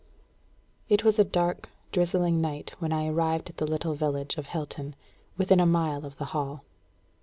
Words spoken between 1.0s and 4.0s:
was a dark, drizzling night when I arrived at the little